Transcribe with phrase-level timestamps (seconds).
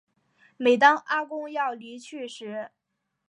[0.57, 2.71] 每当阿公要离去时